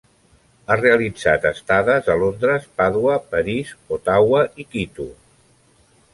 Ha 0.67 0.77
realitzat 0.79 1.45
estades 1.49 2.09
a 2.13 2.15
Londres, 2.23 2.65
Pàdua, 2.81 3.19
París, 3.35 3.75
Ottawa 3.99 4.43
i 4.65 4.69
Quito. 4.75 5.09